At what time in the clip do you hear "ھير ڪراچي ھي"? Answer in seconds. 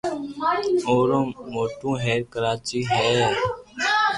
2.03-3.07